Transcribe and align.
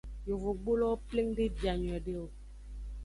Yovogbulowo 0.27 0.95
pleng 1.07 1.29
de 1.37 1.45
bia 1.55 1.73
nyuiede 1.77 2.13
o. 2.23 2.25